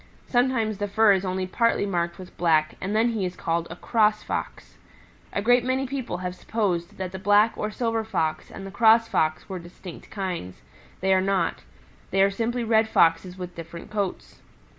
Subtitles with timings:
[0.27, 3.75] Sometimes the fur is only partly marked with black and then he is called a
[3.75, 4.77] Cross Fox.
[5.31, 9.09] A great many people have supposed that the Black or Silver Fox and the Cross
[9.09, 10.63] Fox were distinct kinds.
[11.01, 11.61] They are not.
[12.09, 14.39] They are simply Red Foxes with different coats.